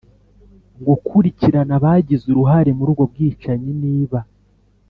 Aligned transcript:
gukurikirana 0.87 1.71
abagize 1.79 2.23
uruhare 2.29 2.69
muri 2.77 2.89
ubwo 2.93 3.03
bwicanyi, 3.11 3.71
niba 3.83 4.19